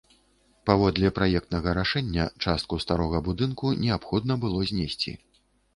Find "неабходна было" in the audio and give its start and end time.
3.87-4.59